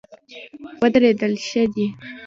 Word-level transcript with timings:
ودرېدل 0.81 1.33
ښه 1.45 1.63
دی. 1.73 1.87